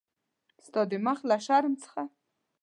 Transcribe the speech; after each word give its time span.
ستا 0.65 0.81
د 0.91 0.93
مخ 1.05 1.19
له 1.29 1.37
شرم 1.45 1.73
څخه. 1.83 2.01